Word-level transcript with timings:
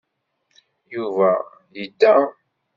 Yuba 0.93 1.29
yedda. 1.75 2.13